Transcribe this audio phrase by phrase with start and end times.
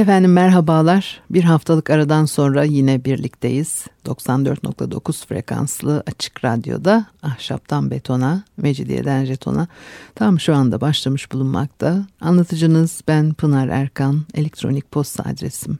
[0.00, 1.20] Efendim merhabalar.
[1.30, 3.86] Bir haftalık aradan sonra yine birlikteyiz.
[4.06, 9.68] 94.9 frekanslı açık radyoda ahşaptan betona, mecidiyeden jetona
[10.14, 12.06] tam şu anda başlamış bulunmakta.
[12.20, 14.22] Anlatıcınız ben Pınar Erkan.
[14.34, 15.78] Elektronik posta adresim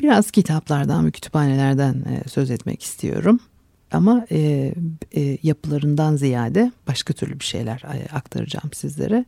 [0.00, 3.40] Biraz kitaplardan ve kütüphanelerden e, söz etmek istiyorum
[3.94, 4.72] ama e,
[5.16, 9.24] e, yapılarından ziyade başka türlü bir şeyler e, aktaracağım sizlere.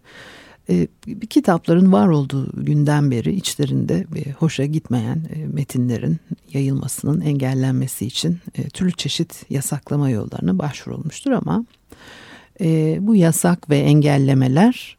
[0.71, 0.89] E,
[1.31, 6.17] kitapların var olduğu günden beri içlerinde e, hoşa gitmeyen e, metinlerin
[6.53, 11.65] yayılmasının engellenmesi için e, türlü çeşit yasaklama yollarına başvurulmuştur ama
[12.61, 14.97] e, bu yasak ve engellemeler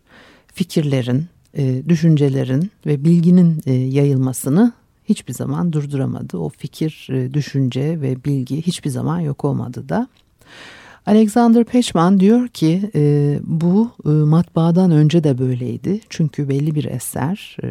[0.53, 1.25] fikirlerin,
[1.57, 4.73] e, düşüncelerin ve bilginin e, yayılmasını
[5.09, 6.37] hiçbir zaman durduramadı.
[6.37, 10.07] O fikir, e, düşünce ve bilgi hiçbir zaman yok olmadı da.
[11.05, 15.99] Alexander Peçman diyor ki e, bu e, matbaadan önce de böyleydi.
[16.09, 17.69] Çünkü belli bir eser e,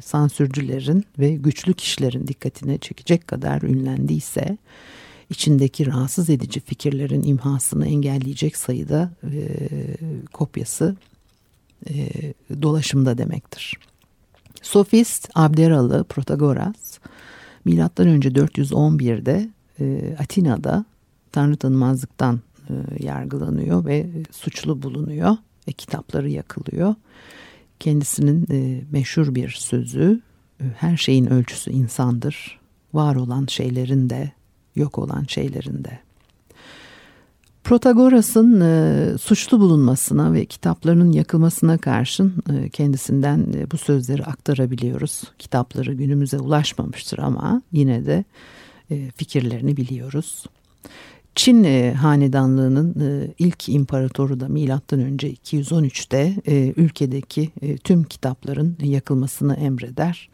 [0.00, 4.58] sansürcülerin ve güçlü kişilerin dikkatine çekecek kadar ünlendiyse
[5.30, 9.48] içindeki rahatsız edici fikirlerin imhasını engelleyecek sayıda e,
[10.32, 10.96] kopyası
[11.90, 11.94] e,
[12.62, 13.74] dolaşımda demektir.
[14.66, 16.98] Sofist Abderalı Protagoras
[17.64, 19.48] milattan önce 411'de
[19.80, 20.84] e, Atina'da
[21.32, 25.36] tanrı tanımazlıktan e, yargılanıyor ve suçlu bulunuyor
[25.68, 26.94] ve kitapları yakılıyor.
[27.80, 30.20] Kendisinin e, meşhur bir sözü
[30.76, 32.60] her şeyin ölçüsü insandır.
[32.94, 34.32] Var olan şeylerin de
[34.76, 35.98] yok olan şeylerin de
[37.66, 45.22] Protagoras'ın e, suçlu bulunmasına ve kitaplarının yakılmasına karşın e, kendisinden e, bu sözleri aktarabiliyoruz.
[45.38, 48.24] Kitapları günümüze ulaşmamıştır ama yine de
[48.90, 50.46] e, fikirlerini biliyoruz.
[51.34, 58.76] Çin e, hanedanlığının e, ilk imparatoru da milattan önce 213'te e, ülkedeki e, tüm kitapların
[58.82, 60.28] yakılmasını emreder.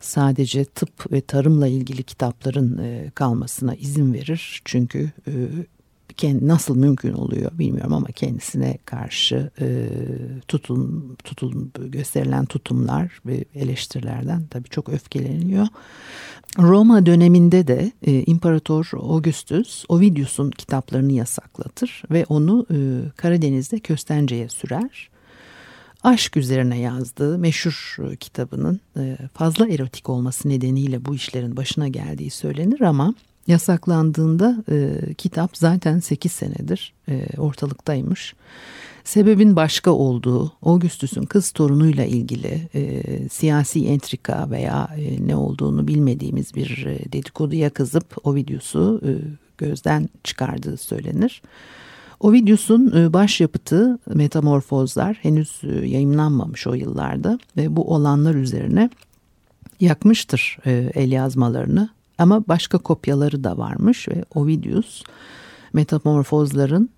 [0.00, 4.62] Sadece tıp ve tarımla ilgili kitapların e, kalmasına izin verir.
[4.64, 5.32] Çünkü e,
[6.16, 9.88] kendi nasıl mümkün oluyor bilmiyorum ama kendisine karşı e,
[10.48, 15.66] tutun tutun gösterilen tutumlar ve eleştirilerden tabii çok öfkeleniyor.
[16.58, 22.76] Roma döneminde de e, İmparator Augustus Ovidius'un kitaplarını yasaklatır ve onu e,
[23.16, 25.10] Karadeniz'de Köstence'ye sürer.
[26.02, 32.80] Aşk üzerine yazdığı meşhur kitabının e, fazla erotik olması nedeniyle bu işlerin başına geldiği söylenir
[32.80, 33.14] ama
[33.46, 38.34] yasaklandığında e, kitap zaten 8 senedir e, ortalıktaymış.
[39.04, 46.54] Sebebin başka olduğu, Augustus'un kız torunuyla ilgili e, siyasi entrika veya e, ne olduğunu bilmediğimiz
[46.54, 49.10] bir e, dedikoduya kızıp Ovidius'u e,
[49.58, 51.42] gözden çıkardığı söylenir.
[52.20, 58.90] Ovidius'un e, başyapıtı Metamorfozlar henüz e, yayımlanmamış o yıllarda ve bu olanlar üzerine
[59.80, 61.88] yakmıştır e, el yazmalarını
[62.18, 65.02] ama başka kopyaları da varmış ve Ovidius
[65.72, 66.90] metamorfozların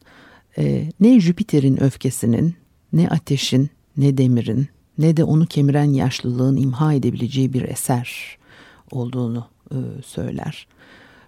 [0.58, 2.54] e, ne Jüpiter'in öfkesinin
[2.92, 4.68] ne ateşin ne demirin
[4.98, 8.38] ne de onu kemiren yaşlılığın imha edebileceği bir eser
[8.90, 10.66] olduğunu e, söyler.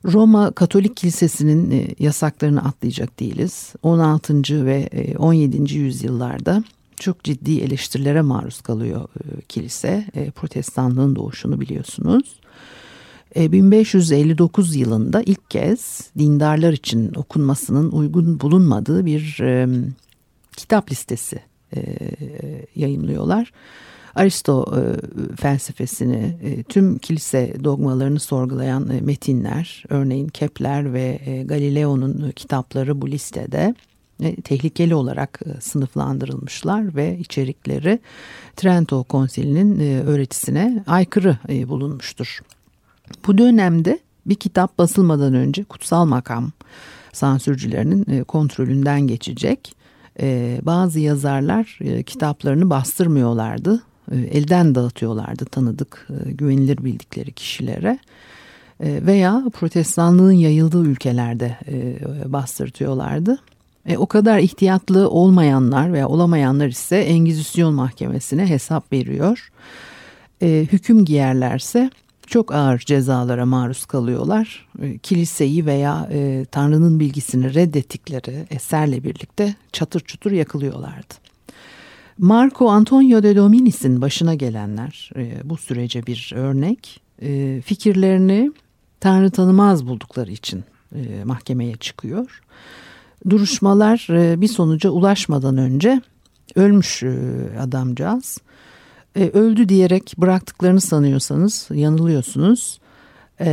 [0.05, 3.73] Roma Katolik Kilisesi'nin e, yasaklarını atlayacak değiliz.
[3.83, 4.67] 16.
[4.67, 5.75] ve e, 17.
[5.75, 6.65] yüzyıllarda
[6.97, 10.05] çok ciddi eleştirilere maruz kalıyor e, kilise.
[10.15, 12.41] E, protestanlığın doğuşunu biliyorsunuz.
[13.39, 19.69] 1559 e, yılında ilk kez dindarlar için okunmasının uygun bulunmadığı bir e,
[20.57, 21.41] kitap listesi
[21.77, 21.81] e,
[22.77, 23.53] yayınlıyorlar.
[24.15, 24.83] Aristo e,
[25.37, 33.11] felsefesini, e, tüm kilise dogmalarını sorgulayan e, metinler, örneğin Kepler ve e, Galileo'nun kitapları bu
[33.11, 33.75] listede
[34.23, 37.99] e, tehlikeli olarak e, sınıflandırılmışlar ve içerikleri
[38.57, 42.41] Trento Konsili'nin e, öğretisine aykırı e, bulunmuştur.
[43.27, 46.51] Bu dönemde bir kitap basılmadan önce kutsal makam
[47.13, 49.77] sansürcülerinin e, kontrolünden geçecek.
[50.21, 53.83] E, bazı yazarlar e, kitaplarını bastırmıyorlardı.
[54.13, 57.99] Elden dağıtıyorlardı tanıdık, güvenilir bildikleri kişilere.
[58.81, 61.59] veya protestanlığın yayıldığı ülkelerde
[62.27, 63.39] bastırtıyorlardı.
[63.89, 69.51] E, o kadar ihtiyatlı olmayanlar veya olamayanlar ise Engizisyon mahkemesine hesap veriyor.
[70.43, 71.91] E, hüküm giyerlerse
[72.29, 74.67] çok ağır cezalara maruz kalıyorlar.
[74.83, 81.15] E, kiliseyi veya e, Tanrı'nın bilgisini reddettikleri eserle birlikte çatır çutur yakılıyorlardı.
[82.19, 87.01] Marco Antonio de Dominis'in başına gelenler e, bu sürece bir örnek.
[87.23, 88.53] E, fikirlerini
[89.01, 90.65] Tanrı tanımaz buldukları için
[90.95, 92.43] e, mahkemeye çıkıyor.
[93.31, 96.03] Duruşmalar e, bir sonuca ulaşmadan önce
[96.55, 98.39] ölmüş e, adamcağız.
[99.17, 102.81] E, öldü diyerek bıraktıklarını sanıyorsanız yanılıyorsunuz.
[103.41, 103.47] E,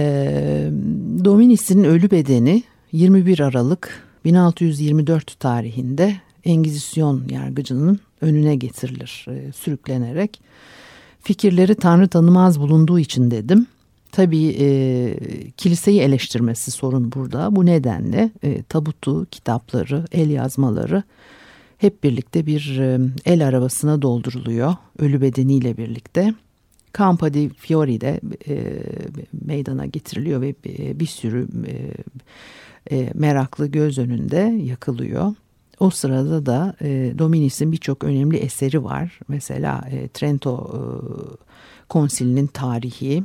[1.26, 6.16] Dominis'in ölü bedeni 21 Aralık 1624 tarihinde
[6.46, 10.42] Engizisyon yargıcının önüne getirilir e, sürüklenerek.
[11.22, 13.68] Fikirleri Tanrı tanımaz bulunduğu için dedim.
[14.12, 15.18] Tabii e,
[15.58, 17.56] kiliseyi eleştirmesi sorun burada.
[17.56, 21.04] Bu nedenle e, tabutu, kitapları, el yazmaları
[21.78, 22.80] hep birlikte bir
[23.26, 24.76] el arabasına dolduruluyor.
[25.00, 26.34] Ölü bedeniyle birlikte.
[26.98, 28.84] Campo di Fiori'de e,
[29.46, 30.56] meydana getiriliyor ve
[31.00, 31.94] bir sürü e,
[32.92, 35.34] e, meraklı göz önünde yakılıyor.
[35.80, 39.20] O sırada da e, Dominis'in birçok önemli eseri var.
[39.28, 40.80] Mesela e, Trento e,
[41.90, 43.24] Konsili'nin tarihi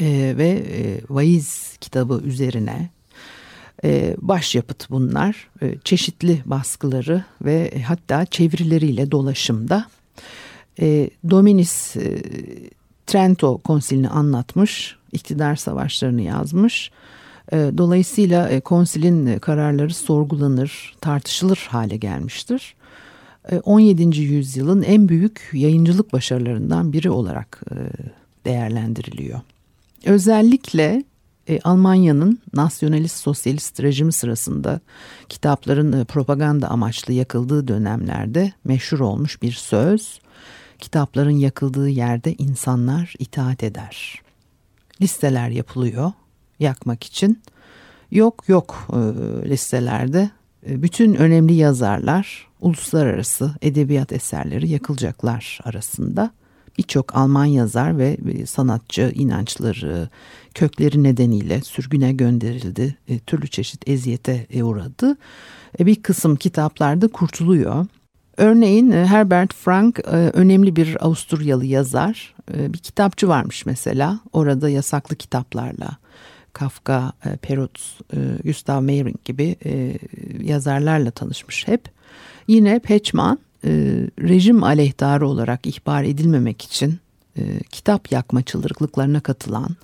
[0.00, 2.90] e, ve e, vaiz kitabı üzerine
[4.18, 5.48] başyapıt bunlar.
[5.62, 9.86] E, çeşitli baskıları ve e, hatta çevirileriyle dolaşımda.
[10.80, 12.22] E, Dominis e,
[13.06, 16.90] Trento Konsili'ni anlatmış, iktidar savaşlarını yazmış.
[17.52, 22.74] E, dolayısıyla e, konsilin kararları sorgulanır, tartışılır hale gelmiştir.
[23.64, 24.20] 17.
[24.20, 27.62] yüzyılın en büyük yayıncılık başarılarından biri olarak
[28.44, 29.40] değerlendiriliyor.
[30.04, 31.04] Özellikle
[31.64, 34.80] Almanya'nın nasyonalist sosyalist rejimi sırasında
[35.28, 40.20] kitapların propaganda amaçlı yakıldığı dönemlerde meşhur olmuş bir söz.
[40.78, 44.22] Kitapların yakıldığı yerde insanlar itaat eder.
[45.02, 46.12] Listeler yapılıyor
[46.60, 47.42] yakmak için.
[48.10, 48.98] Yok yok e,
[49.48, 50.30] listelerde
[50.68, 56.30] e, bütün önemli yazarlar uluslararası edebiyat eserleri yakılacaklar arasında.
[56.78, 58.16] Birçok Alman yazar ve
[58.46, 60.08] sanatçı inançları,
[60.54, 62.96] kökleri nedeniyle sürgüne gönderildi.
[63.08, 65.16] E, türlü çeşit eziyete uğradı.
[65.78, 67.86] Bir kısım kitaplarda kurtuluyor.
[68.36, 72.34] Örneğin Herbert Frank önemli bir Avusturyalı yazar.
[72.54, 74.20] Bir kitapçı varmış mesela.
[74.32, 75.98] Orada yasaklı kitaplarla
[76.54, 77.80] Kafka, e, Perut,
[78.12, 79.98] e, Gustav Meyrink gibi e,
[80.42, 81.88] yazarlarla tanışmış hep.
[82.48, 83.38] Yine Peçman
[84.20, 86.98] rejim aleyhtarı olarak ihbar edilmemek için
[87.70, 89.76] kitap yakmacılıklarına katılan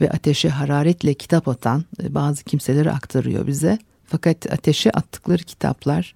[0.00, 3.78] ve ateşe hararetle kitap atan bazı kimseleri aktarıyor bize.
[4.06, 6.14] Fakat ateşe attıkları kitaplar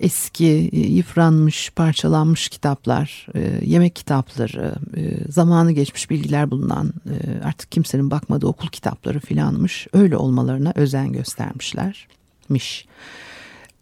[0.00, 8.10] eski, yıpranmış, parçalanmış kitaplar, e, yemek kitapları, e, zamanı geçmiş bilgiler bulunan e, artık kimsenin
[8.10, 9.86] bakmadığı okul kitapları filanmış.
[9.92, 12.86] Öyle olmalarına özen göstermişlermiş.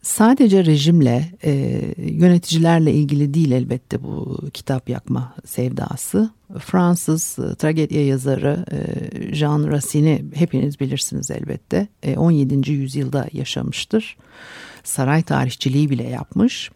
[0.02, 1.32] Sadece rejimle,
[1.96, 6.30] yöneticilerle ilgili değil elbette bu kitap yakma sevdası.
[6.58, 8.64] Fransız tragedya yazarı
[9.32, 11.88] Jean Racine'i hepiniz bilirsiniz elbette.
[12.16, 12.72] 17.
[12.72, 14.16] yüzyılda yaşamıştır
[14.88, 16.70] saray tarihçiliği bile yapmış.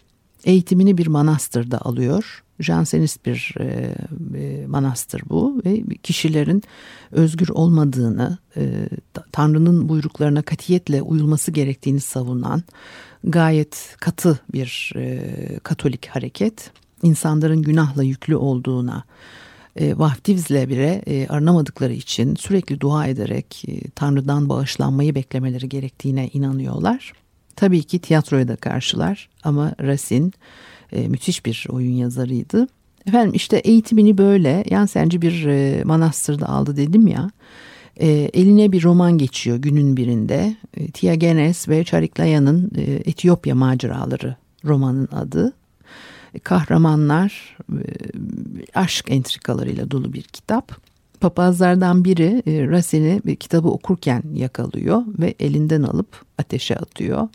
[0.45, 2.45] Eğitimini bir manastırda alıyor.
[2.61, 3.95] Jansenist bir e,
[4.39, 6.63] e, manastır bu ve kişilerin
[7.11, 8.89] özgür olmadığını, e,
[9.33, 12.63] Tanrı'nın buyruklarına katiyetle uyulması gerektiğini savunan
[13.25, 16.71] gayet katı bir e, Katolik hareket.
[17.03, 19.05] İnsanların günahla yüklü olduğuna,
[19.77, 27.13] e, vaftizle bile e, arınamadıkları için sürekli dua ederek e, Tanrı'dan bağışlanmayı beklemeleri gerektiğine inanıyorlar.
[27.57, 30.31] Tabii ki tiyatroya da karşılar ama Racine
[30.93, 32.69] e, müthiş bir oyun yazarıydı.
[33.07, 37.31] Efendim işte eğitimini böyle Yansenci bir e, manastırda aldı dedim ya.
[37.97, 40.57] E, eline bir roman geçiyor günün birinde.
[40.77, 45.53] E, Tiagenes ve Chariklaya'nın e, Etiyopya maceraları romanın adı.
[46.35, 47.85] E, kahramanlar e,
[48.75, 50.77] aşk entrikalarıyla dolu bir kitap.
[51.21, 57.29] Papazlardan biri e, Racine'i kitabı okurken yakalıyor ve elinden alıp ateşe atıyor.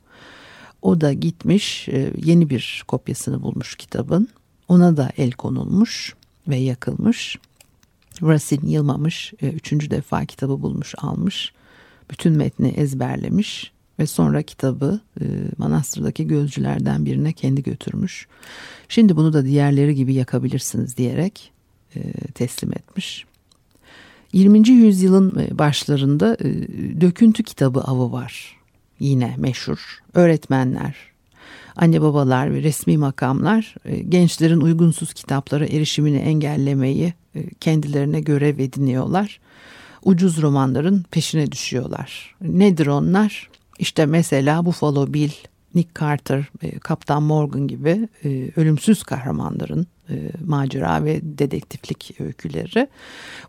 [0.81, 4.27] O da gitmiş e, yeni bir kopyasını bulmuş kitabın.
[4.67, 6.15] Ona da el konulmuş
[6.47, 7.37] ve yakılmış.
[8.21, 11.53] Rasin yılmamış, e, üçüncü defa kitabı bulmuş almış.
[12.11, 15.25] Bütün metni ezberlemiş ve sonra kitabı e,
[15.57, 18.27] manastırdaki gözcülerden birine kendi götürmüş.
[18.89, 21.51] Şimdi bunu da diğerleri gibi yakabilirsiniz diyerek
[22.35, 23.25] teslim etmiş.
[24.33, 24.69] 20.
[24.69, 26.45] yüzyılın e, başlarında e,
[27.01, 28.57] döküntü kitabı avı var.
[28.99, 29.99] Yine meşhur.
[30.13, 30.95] Öğretmenler,
[31.77, 37.13] anne babalar ve resmi makamlar e, gençlerin uygunsuz kitaplara erişimini engellemeyi
[37.59, 39.39] kendilerine görev ediniyorlar.
[40.03, 42.35] Ucuz romanların peşine düşüyorlar.
[42.41, 43.49] Nedir onlar?
[43.79, 45.31] İşte mesela Buffalo Bill,
[45.75, 46.45] Nick Carter,
[46.79, 48.09] Kaptan Morgan gibi
[48.55, 52.87] ölümsüz kahramanların e, macera ve dedektiflik öyküleri.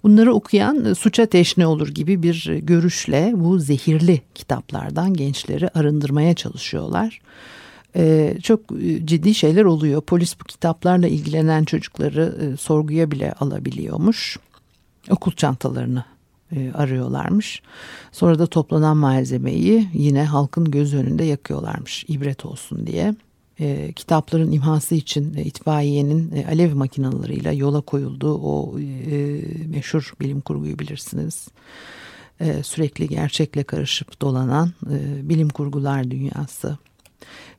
[0.03, 7.21] Bunları okuyan e, suça teşne olur gibi bir görüşle bu zehirli kitaplardan gençleri arındırmaya çalışıyorlar.
[7.99, 8.61] E, çok
[9.05, 10.01] ciddi şeyler oluyor.
[10.01, 14.39] Polis bu kitaplarla ilgilenen çocukları sorguya bile alabiliyormuş.
[15.11, 16.05] Okul çantalarını
[16.75, 17.63] arıyorlarmış.
[18.13, 23.15] Sonra da toplanan malzemeyi yine halkın göz önünde yakıyorlarmış ibret olsun diye
[23.61, 30.41] e, kitapların imhası için e, itfaiyenin e, alev makinalarıyla yola koyulduğu o e, meşhur bilim
[30.41, 31.49] kurguyu bilirsiniz.
[32.41, 36.79] E, sürekli gerçekle karışıp dolanan e, bilim kurgular dünyası.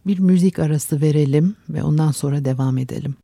[0.08, 3.16] Bir müzik arası verelim ve ondan sonra devam edelim.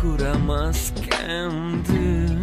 [0.00, 2.40] Kuramaz kendim.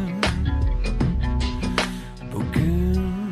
[2.33, 3.31] Bugün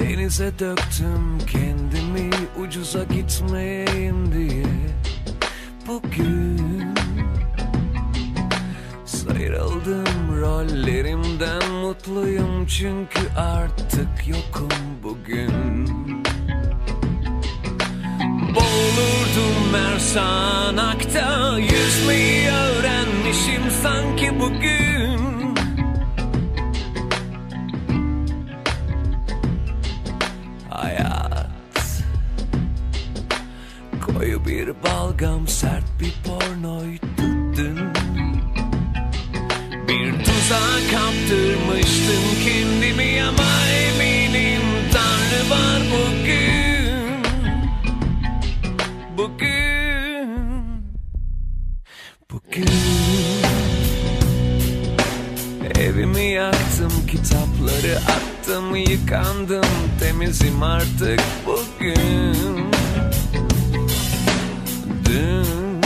[0.00, 2.30] Denize döktüm kendimi
[2.62, 4.66] Ucuza gitmeyeyim diye.
[5.86, 6.94] Bugün
[9.04, 15.01] Sıyrıldım rollerimden mutluyum Çünkü artık yokum
[19.72, 25.56] Mersanak'ta Yüzmeyi öğrenmişim sanki bugün.
[30.70, 32.02] Hayat
[34.06, 36.21] Koyu bir balgam sert bir
[60.32, 62.70] temizim artık bugün.
[65.04, 65.80] Dün.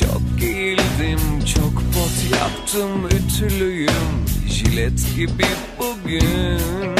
[0.00, 4.26] Çok giyildim çok pot yaptım Ütülüyüm.
[4.48, 5.46] Jilet gibi
[5.78, 6.96] bugün.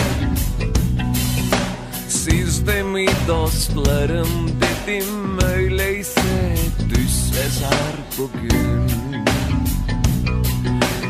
[2.09, 4.29] Siz de mi dostlarım
[4.61, 6.57] dedim öyleyse?
[6.91, 8.89] Düş sezar bugün.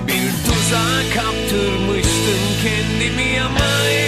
[0.06, 2.07] Bir tuzağa kaptırmıştım
[2.98, 4.07] kendimi ama eminim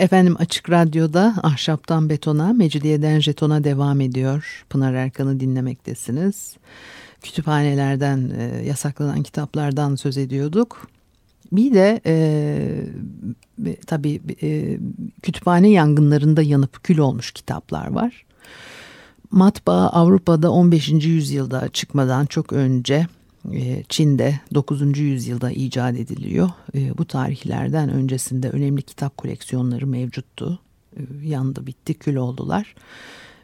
[0.00, 4.64] Efendim Açık Radyo'da Ahşaptan Betona, Mecidiyeden Jeton'a devam ediyor.
[4.70, 6.56] Pınar Erkan'ı dinlemektesiniz.
[7.22, 10.88] Kütüphanelerden, e, yasaklanan kitaplardan söz ediyorduk.
[11.52, 14.78] Bir de e, tabii e,
[15.22, 18.24] kütüphane yangınlarında yanıp kül olmuş kitaplar var.
[19.30, 20.88] Matbaa Avrupa'da 15.
[20.88, 23.06] yüzyılda çıkmadan çok önce
[23.88, 24.98] Çin'de 9.
[24.98, 26.50] yüzyılda icat ediliyor.
[26.74, 30.58] E, bu tarihlerden öncesinde önemli kitap koleksiyonları mevcuttu.
[30.96, 32.74] E, yandı bitti kül oldular.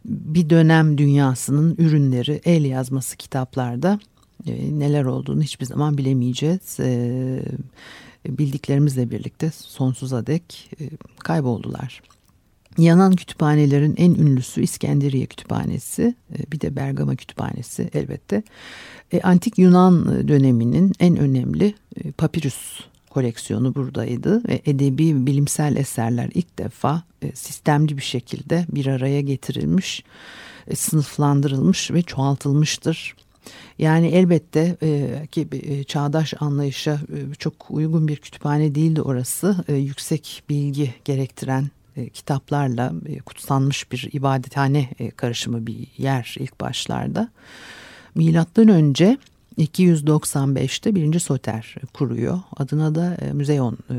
[0.05, 4.01] bir dönem dünyasının ürünleri el yazması kitaplarda
[4.47, 6.79] e, neler olduğunu hiçbir zaman bilemeyeceğiz.
[8.29, 10.85] Bildiklerimizle birlikte sonsuza dek e,
[11.19, 12.03] kayboldular.
[12.79, 18.43] Yanan kütüphanelerin en ünlüsü İskenderiye Kütüphanesi, e, bir de Bergama Kütüphanesi elbette.
[19.13, 22.81] E, Antik Yunan döneminin en önemli e, papirüs
[23.11, 27.03] koleksiyonu buradaydı ve edebi bilimsel eserler ilk defa
[27.35, 30.05] sistemli bir şekilde bir araya getirilmiş,
[30.75, 33.15] sınıflandırılmış ve çoğaltılmıştır.
[33.79, 39.65] Yani elbette e, ki e, çağdaş anlayışa e, çok uygun bir kütüphane değildi orası.
[39.69, 46.61] E, yüksek bilgi gerektiren e, kitaplarla e, kutsanmış bir ibadethane e, karışımı bir yer ilk
[46.61, 47.29] başlarda.
[48.15, 49.19] Milattan önce
[49.59, 52.41] 295'te birinci Soter kuruyor.
[52.57, 53.97] Adına da e, Müzeyon e,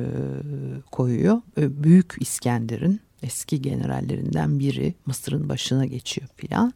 [0.91, 1.41] koyuyor.
[1.57, 6.73] E, Büyük İskender'in eski generallerinden biri Mısır'ın başına geçiyor filan.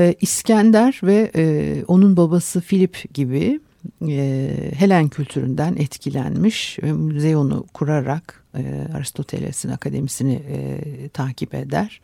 [0.00, 1.32] E, İskender ve
[1.88, 3.60] onun babası Filip gibi
[4.08, 12.00] e, Helen kültüründen etkilenmiş ve müzeyonu kurarak e, Aristoteles'in akademisini e, takip eder.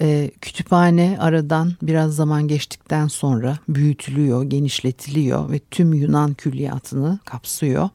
[0.00, 7.88] E, kütüphane aradan biraz zaman geçtikten sonra büyütülüyor, genişletiliyor ve tüm Yunan külliyatını kapsıyor.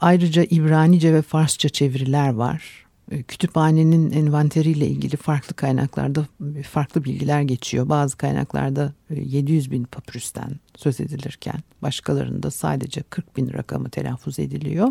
[0.00, 2.83] Ayrıca İbranice ve Farsça çeviriler var.
[3.10, 6.26] E, kütüphanenin envanteriyle ilgili farklı kaynaklarda
[6.70, 7.88] farklı bilgiler geçiyor.
[7.88, 14.88] Bazı kaynaklarda 700 e, bin papürüsten söz edilirken başkalarında sadece 40 bin rakamı telaffuz ediliyor.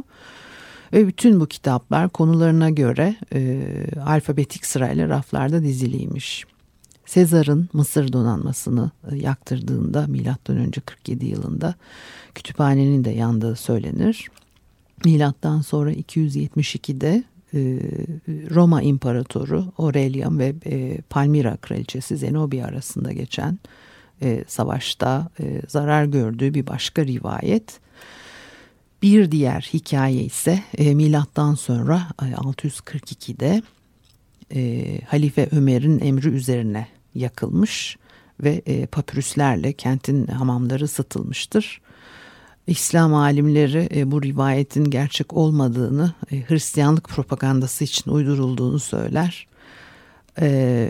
[0.93, 3.61] Ve bütün bu kitaplar konularına göre e,
[4.05, 6.45] alfabetik sırayla raflarda diziliymiş.
[7.05, 10.07] Sezar'ın Mısır donanmasını e, yaktırdığında
[10.57, 11.75] önce 47 yılında
[12.35, 14.27] kütüphanenin de yandığı söylenir.
[15.05, 17.23] Milattan sonra 272'de e,
[18.49, 23.59] Roma İmparatoru Aurelian ve e, Palmira Kraliçesi Zenobia arasında geçen
[24.21, 25.29] e, savaşta
[25.67, 27.79] zarar gördüğü bir başka rivayet.
[29.01, 33.61] Bir diğer hikaye ise milattan sonra 642'de
[35.07, 37.97] Halife Ömer'in emri üzerine yakılmış
[38.39, 41.81] ve papürüslerle kentin hamamları satılmıştır.
[42.67, 49.47] İslam alimleri e, bu rivayetin gerçek olmadığını, e, Hristiyanlık propagandası için uydurulduğunu söyler.
[50.39, 50.89] E,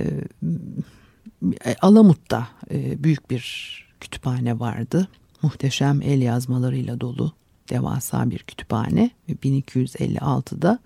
[1.82, 5.08] Alamut'ta büyük bir kütüphane vardı.
[5.42, 7.32] Muhteşem el yazmalarıyla dolu
[7.70, 9.12] devasa bir kütüphane.
[9.30, 10.80] 1256'da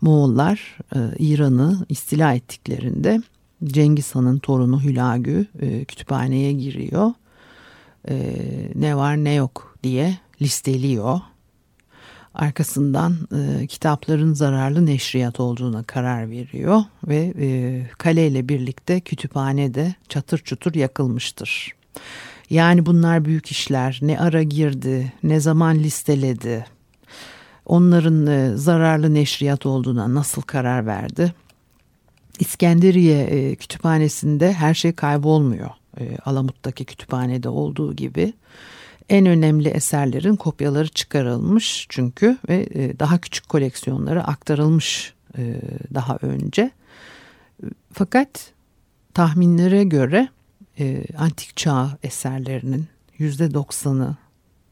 [0.00, 0.78] Moğollar
[1.18, 3.22] İran'ı istila ettiklerinde
[3.64, 5.46] Cengiz Han'ın torunu Hülagü
[5.88, 7.12] kütüphaneye giriyor.
[8.74, 11.20] Ne var ne yok diye listeliyor.
[12.34, 20.74] Arkasından e, kitapların zararlı neşriyat olduğuna karar veriyor ve e, kaleyle birlikte kütüphane çatır çutur
[20.74, 21.74] yakılmıştır.
[22.50, 23.98] Yani bunlar büyük işler.
[24.02, 26.66] Ne ara girdi, ne zaman listeledi,
[27.66, 31.34] onların e, zararlı neşriyat olduğuna nasıl karar verdi?
[32.38, 35.70] İskenderiye e, kütüphanesinde her şey kaybolmuyor.
[36.00, 38.32] E, Alamut'taki kütüphanede olduğu gibi
[39.08, 45.60] en önemli eserlerin kopyaları çıkarılmış çünkü ve e, daha küçük koleksiyonlara aktarılmış e,
[45.94, 46.70] daha önce.
[47.92, 48.52] Fakat
[49.14, 50.28] tahminlere göre
[50.78, 52.86] e, antik çağ eserlerinin
[53.18, 54.16] yüzde doksanı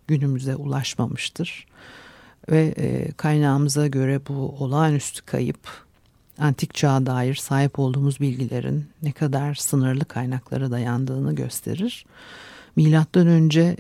[0.07, 1.67] günümüze ulaşmamıştır.
[2.51, 2.75] Ve
[3.17, 5.59] kaynağımıza göre bu olağanüstü kayıp
[6.39, 12.07] antik çağa dair sahip olduğumuz bilgilerin ne kadar sınırlı kaynaklara dayandığını gösterir
[12.77, 13.77] milattan önce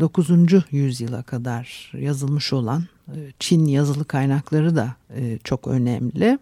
[0.00, 0.30] 9.
[0.30, 6.38] E, yüzyıla kadar yazılmış olan e, Çin yazılı kaynakları da e, çok önemli.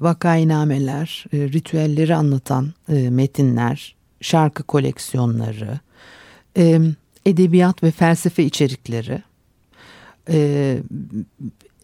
[0.00, 5.80] Vakainameler, ritüelleri anlatan metinler, şarkı koleksiyonları,
[7.26, 9.22] edebiyat ve felsefe içerikleri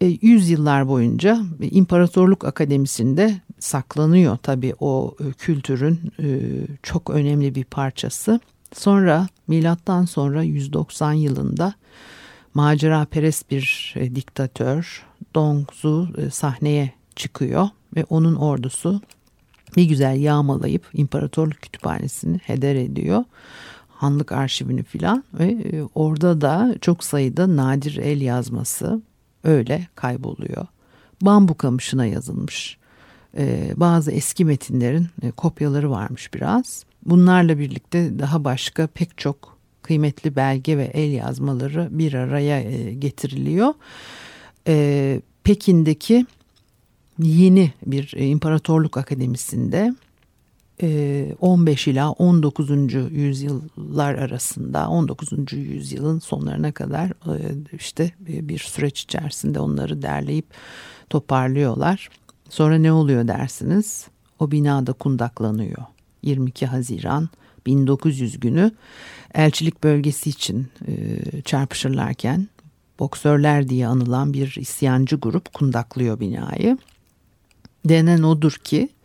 [0.05, 5.99] yüzyıllar boyunca İmparatorluk Akademisi'nde saklanıyor tabii o kültürün
[6.83, 8.39] çok önemli bir parçası.
[8.73, 11.73] Sonra milattan sonra 190 yılında
[12.53, 19.01] macera perest bir e, diktatör Dongzu e, sahneye çıkıyor ve onun ordusu
[19.77, 23.23] bir güzel yağmalayıp imparatorluk kütüphanesini heder ediyor.
[23.89, 29.01] Hanlık arşivini filan ve e, orada da çok sayıda nadir el yazması
[29.43, 30.67] öyle kayboluyor.
[31.21, 32.77] Bambu kamışına yazılmış.
[33.37, 36.85] Ee, bazı eski metinlerin e, kopyaları varmış biraz.
[37.05, 43.73] Bunlarla birlikte daha başka pek çok kıymetli belge ve el yazmaları bir araya e, getiriliyor.
[44.67, 46.25] E, Pekin'deki
[47.19, 49.95] yeni bir e, imparatorluk akademisinde
[51.39, 52.69] 15 ila 19.
[53.11, 55.53] yüzyıllar arasında 19.
[55.53, 57.37] yüzyılın sonlarına kadar e,
[57.73, 60.45] işte bir süreç içerisinde onları derleyip
[61.09, 62.09] toparlıyorlar.
[62.49, 64.07] Sonra ne oluyor dersiniz?
[64.39, 65.83] O binada kundaklanıyor.
[66.23, 67.29] 22 Haziran
[67.65, 68.71] 1900 günü
[69.33, 72.47] elçilik bölgesi için e, çarpışırlarken
[72.99, 76.77] boksörler diye anılan bir isyancı grup kundaklıyor binayı.
[77.85, 79.00] Denen odur ki e,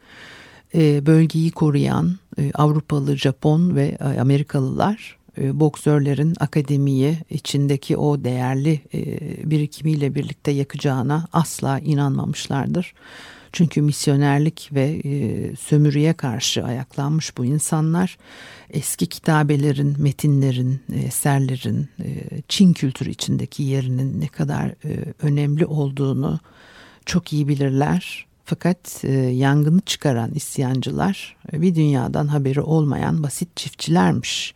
[1.07, 5.17] bölgeyi koruyan e, Avrupalı, Japon ve e, Amerikalılar
[5.53, 8.81] boksörlerin akademiyi içindeki o değerli
[9.45, 12.95] birikimiyle birlikte yakacağına asla inanmamışlardır.
[13.53, 15.03] Çünkü misyonerlik ve
[15.61, 18.19] sömürüye karşı ayaklanmış bu insanlar
[18.71, 21.89] eski kitabelerin, metinlerin, eserlerin
[22.49, 24.75] Çin kültürü içindeki yerinin ne kadar
[25.23, 26.41] önemli olduğunu
[27.07, 34.55] çok iyi bilirler fakat e, yangını çıkaran isyancılar e, bir dünyadan haberi olmayan basit çiftçilermiş.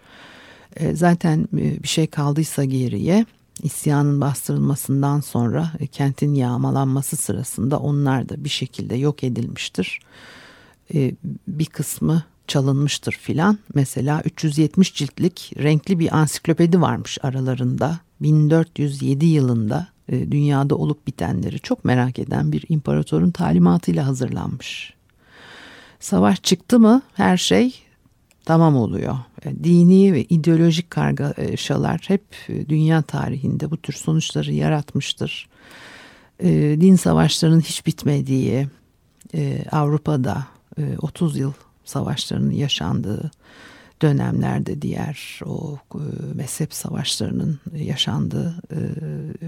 [0.76, 3.26] E, zaten e, bir şey kaldıysa geriye
[3.62, 10.00] isyanın bastırılmasından sonra e, kentin yağmalanması sırasında onlar da bir şekilde yok edilmiştir.
[10.94, 11.14] E,
[11.48, 13.58] bir kısmı çalınmıştır filan.
[13.74, 18.00] Mesela 370 ciltlik renkli bir ansiklopedi varmış aralarında.
[18.20, 24.94] 1407 yılında e, dünyada olup bitenleri çok merak eden bir imparatorun talimatıyla hazırlanmış.
[26.00, 27.74] Savaş çıktı mı her şey
[28.44, 29.18] tamam oluyor.
[29.44, 35.48] E, dini ve ideolojik kargaşalar hep e, dünya tarihinde bu tür sonuçları yaratmıştır.
[36.80, 38.68] Din savaşlarının hiç bitmediği
[39.72, 40.46] Avrupa'da
[40.98, 41.52] 30 yıl
[41.84, 43.30] savaşlarının yaşandığı
[44.02, 45.98] dönemlerde diğer o e,
[46.34, 48.78] mezhep savaşlarının yaşandığı e,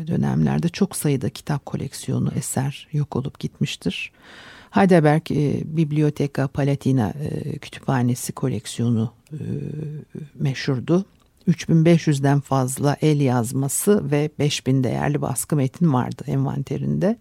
[0.06, 4.12] dönemlerde çok sayıda kitap koleksiyonu eser yok olup gitmiştir.
[4.70, 7.12] Heidelberg e, Biblioteca Palatina
[7.60, 9.12] kütüphanesi koleksiyonu
[10.34, 11.04] meşhurdu.
[11.48, 17.18] 3500'den fazla el yazması ve 5000 değerli baskı metin vardı envanterinde.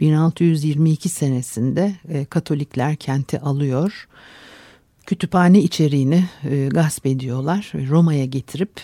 [0.00, 1.94] 1622 senesinde
[2.30, 4.08] Katolikler kenti alıyor
[5.08, 7.72] kütüphane içeriğini e, gasp ediyorlar.
[7.88, 8.80] Roma'ya getirip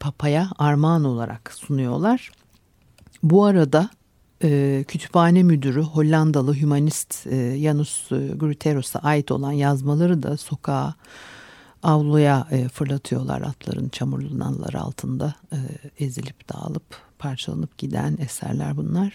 [0.00, 2.32] papaya armağan olarak sunuyorlar.
[3.22, 3.90] Bu arada
[4.42, 10.94] e, kütüphane müdürü Hollandalı hümanist e, Janus e, Gruteros'a ait olan yazmaları da sokağa
[11.82, 15.58] avluya e, fırlatıyorlar atların çamurlu nallar altında e,
[16.04, 19.12] ezilip dağılıp parçalanıp giden eserler bunlar.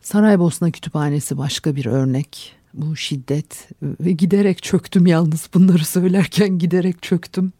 [0.00, 7.52] Saraybosna Kütüphanesi başka bir örnek bu şiddet ve giderek çöktüm yalnız bunları söylerken giderek çöktüm.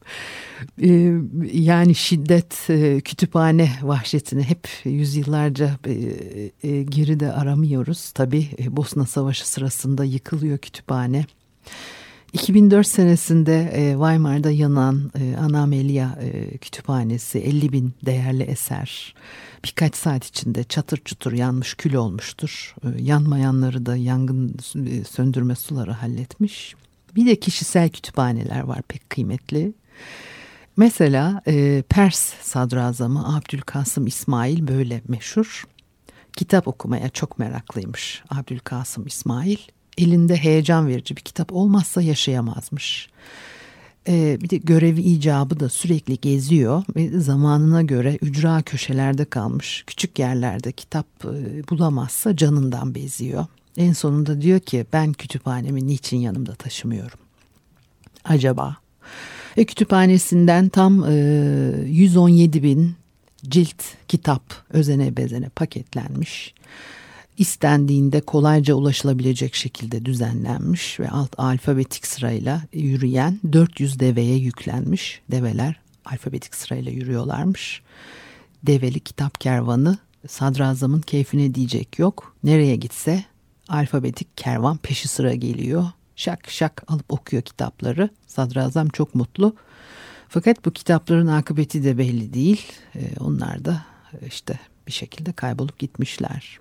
[0.82, 1.12] Ee,
[1.52, 5.92] yani şiddet e, kütüphane vahşetini hep yüzyıllarca e,
[6.62, 8.10] e, geride aramıyoruz.
[8.10, 11.26] Tabi Bosna Savaşı sırasında yıkılıyor kütüphane.
[12.32, 16.08] 2004 senesinde Weimar'da yanan Ana Amelia
[16.60, 19.14] kütüphanesi 50 bin değerli eser
[19.64, 22.74] birkaç saat içinde çatır çutur yanmış kül olmuştur.
[22.84, 24.54] Ee, yanmayanları da yangın
[24.86, 26.74] e, söndürme suları halletmiş.
[27.16, 29.72] Bir de kişisel kütüphaneler var pek kıymetli.
[30.76, 35.64] Mesela e, Pers sadrazamı Abdülkasım İsmail böyle meşhur.
[36.36, 39.58] Kitap okumaya çok meraklıymış Abdülkasım İsmail.
[39.98, 43.08] Elinde heyecan verici bir kitap olmazsa yaşayamazmış.
[44.08, 50.18] Ee, bir de görevi icabı da sürekli geziyor ve zamanına göre ücra köşelerde kalmış küçük
[50.18, 53.46] yerlerde kitap e, bulamazsa canından beziyor.
[53.76, 57.18] En sonunda diyor ki ben kütüphanemi niçin yanımda taşımıyorum?
[58.24, 58.76] Acaba?
[59.56, 61.14] E, kütüphanesinden tam e,
[61.86, 62.94] 117 bin
[63.48, 66.54] cilt kitap özene bezene paketlenmiş
[67.38, 75.20] istendiğinde kolayca ulaşılabilecek şekilde düzenlenmiş ve alt alfabetik sırayla yürüyen 400 deveye yüklenmiş.
[75.30, 77.82] Develer alfabetik sırayla yürüyorlarmış.
[78.62, 82.36] Develi kitap kervanı sadrazamın keyfine diyecek yok.
[82.44, 83.24] Nereye gitse
[83.68, 85.84] alfabetik kervan peşi sıra geliyor.
[86.16, 88.10] Şak şak alıp okuyor kitapları.
[88.26, 89.56] Sadrazam çok mutlu.
[90.28, 92.62] Fakat bu kitapların akıbeti de belli değil.
[92.96, 93.86] Ee, onlar da
[94.26, 96.58] işte bir şekilde kaybolup gitmişler.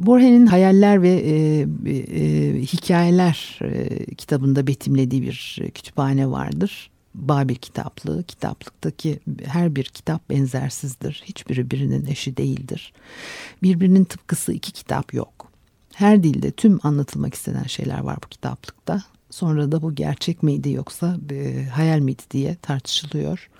[0.00, 1.60] Borhe'nin Hayaller ve e,
[1.90, 6.90] e, Hikayeler e, kitabında betimlediği bir kütüphane vardır.
[7.14, 11.22] Babil kitaplığı, kitaplıktaki her bir kitap benzersizdir.
[11.24, 12.92] Hiçbiri birinin eşi değildir.
[13.62, 15.52] Birbirinin tıpkısı iki kitap yok.
[15.94, 19.02] Her dilde tüm anlatılmak istenen şeyler var bu kitaplıkta.
[19.30, 23.50] Sonra da bu gerçek miydi yoksa e, hayal miydi diye tartışılıyor.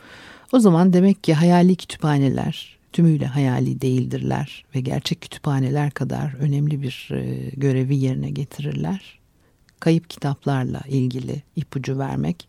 [0.53, 7.09] O zaman demek ki hayali kütüphaneler, tümüyle hayali değildirler ve gerçek kütüphaneler kadar önemli bir
[7.13, 9.19] e, görevi yerine getirirler.
[9.81, 12.49] kayıp kitaplarla ilgili ipucu vermek.